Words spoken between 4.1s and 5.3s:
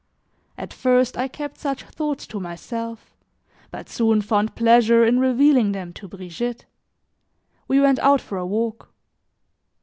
found pleasure in